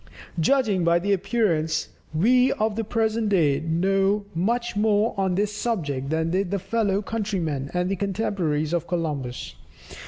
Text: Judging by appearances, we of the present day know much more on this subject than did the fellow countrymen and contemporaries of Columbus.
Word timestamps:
Judging 0.39 0.83
by 0.83 0.97
appearances, 0.97 1.89
we 2.11 2.51
of 2.53 2.75
the 2.75 2.83
present 2.83 3.29
day 3.29 3.59
know 3.59 4.25
much 4.33 4.75
more 4.75 5.13
on 5.15 5.35
this 5.35 5.55
subject 5.55 6.09
than 6.09 6.31
did 6.31 6.49
the 6.49 6.57
fellow 6.57 7.03
countrymen 7.03 7.69
and 7.75 7.99
contemporaries 7.99 8.73
of 8.73 8.87
Columbus. 8.87 9.53